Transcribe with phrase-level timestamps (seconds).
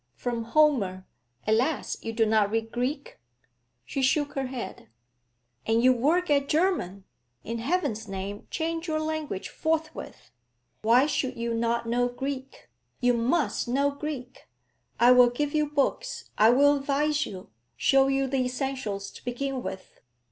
[0.15, 1.05] From Homer
[1.45, 1.95] Alas!
[2.01, 3.19] you do not read Greek?'
[3.85, 4.89] She shook her head.
[5.67, 7.03] 'And you work at German!
[7.43, 10.31] In Heaven's name change your language forthwith!
[10.81, 12.67] Why should you not know Greek?
[12.99, 14.47] You must know Greek!
[14.99, 19.61] I will give you books, I will advise you, show you the essentials to begin
[19.61, 19.99] with.